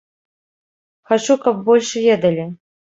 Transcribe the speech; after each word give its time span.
Хачу, 1.13 1.39
каб 1.47 1.63
больш 1.71 1.95
ведалі. 2.11 2.53